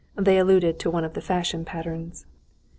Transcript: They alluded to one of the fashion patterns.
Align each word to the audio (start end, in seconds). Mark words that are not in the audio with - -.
They 0.17 0.39
alluded 0.39 0.79
to 0.79 0.89
one 0.89 1.03
of 1.03 1.13
the 1.13 1.21
fashion 1.21 1.63
patterns. 1.63 2.25